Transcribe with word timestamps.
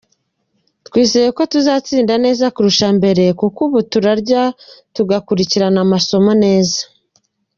Twizeye 0.87 1.29
ko 1.37 1.41
tuzatsinda 1.51 2.13
neza 2.25 2.45
kurusha 2.55 2.87
mbere 2.97 3.23
kuko 3.39 3.59
ubu 3.67 3.79
turarya 3.91 4.43
tugakurikira 4.95 5.65
amasomo 5.83 6.31
neza”. 6.45 6.79